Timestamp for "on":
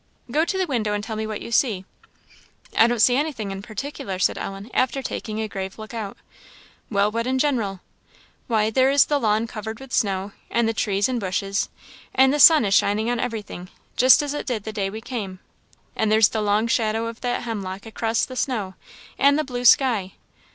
13.11-13.19